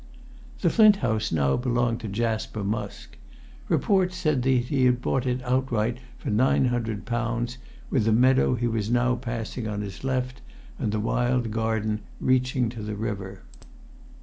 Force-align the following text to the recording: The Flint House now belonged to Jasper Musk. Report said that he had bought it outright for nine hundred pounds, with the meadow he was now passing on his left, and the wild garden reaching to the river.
The 0.61 0.71
Flint 0.71 0.95
House 0.95 1.31
now 1.31 1.55
belonged 1.57 1.99
to 1.99 2.07
Jasper 2.07 2.63
Musk. 2.63 3.17
Report 3.69 4.11
said 4.11 4.41
that 4.41 4.49
he 4.49 4.85
had 4.85 4.99
bought 4.99 5.27
it 5.27 5.43
outright 5.43 5.99
for 6.17 6.31
nine 6.31 6.65
hundred 6.65 7.05
pounds, 7.05 7.59
with 7.91 8.05
the 8.05 8.11
meadow 8.11 8.55
he 8.55 8.65
was 8.65 8.89
now 8.89 9.13
passing 9.13 9.67
on 9.67 9.81
his 9.81 10.03
left, 10.03 10.41
and 10.79 10.91
the 10.91 10.99
wild 10.99 11.51
garden 11.51 11.99
reaching 12.19 12.67
to 12.69 12.81
the 12.81 12.95
river. 12.95 13.43